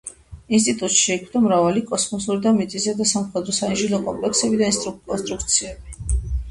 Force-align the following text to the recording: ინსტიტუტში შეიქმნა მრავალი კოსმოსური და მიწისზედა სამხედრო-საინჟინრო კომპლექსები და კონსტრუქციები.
ინსტიტუტში 0.57 0.97
შეიქმნა 1.01 1.41
მრავალი 1.43 1.83
კოსმოსური 1.91 2.41
და 2.47 2.55
მიწისზედა 2.57 3.09
სამხედრო-საინჟინრო 3.13 4.03
კომპლექსები 4.09 4.65
და 4.67 4.75
კონსტრუქციები. 4.89 5.97